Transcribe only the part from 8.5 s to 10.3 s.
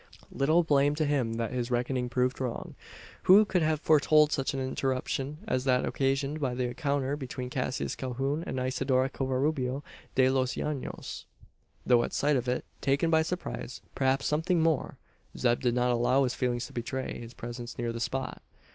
Isidora Covarubio de